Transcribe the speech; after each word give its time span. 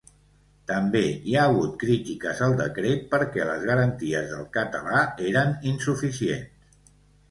També 0.69 1.01
hi 1.31 1.35
ha 1.35 1.43
hagut 1.49 1.75
crítiques 1.83 2.41
al 2.47 2.57
decret 2.63 3.07
perquè 3.13 3.47
les 3.53 3.69
garanties 3.71 4.35
del 4.35 4.45
català 4.61 5.07
eren 5.33 5.59
insuficients. 5.77 6.95